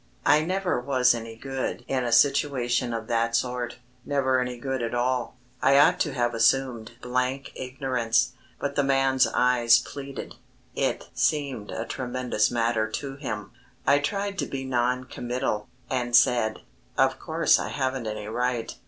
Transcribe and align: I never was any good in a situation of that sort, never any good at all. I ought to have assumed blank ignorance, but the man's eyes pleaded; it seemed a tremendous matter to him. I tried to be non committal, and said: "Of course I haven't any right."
I 0.25 0.41
never 0.43 0.79
was 0.81 1.13
any 1.13 1.35
good 1.35 1.85
in 1.87 2.03
a 2.03 2.11
situation 2.11 2.91
of 2.91 3.05
that 3.05 3.35
sort, 3.35 3.77
never 4.03 4.39
any 4.41 4.57
good 4.57 4.81
at 4.81 4.95
all. 4.95 5.35
I 5.61 5.77
ought 5.77 5.99
to 5.99 6.13
have 6.13 6.33
assumed 6.33 6.93
blank 7.03 7.51
ignorance, 7.53 8.31
but 8.59 8.73
the 8.73 8.81
man's 8.81 9.27
eyes 9.27 9.77
pleaded; 9.77 10.33
it 10.73 11.07
seemed 11.13 11.69
a 11.69 11.85
tremendous 11.85 12.49
matter 12.49 12.89
to 12.89 13.15
him. 13.17 13.51
I 13.85 13.99
tried 13.99 14.39
to 14.39 14.47
be 14.47 14.65
non 14.65 15.03
committal, 15.03 15.67
and 15.87 16.15
said: 16.15 16.61
"Of 16.97 17.19
course 17.19 17.59
I 17.59 17.69
haven't 17.69 18.07
any 18.07 18.25
right." 18.27 18.73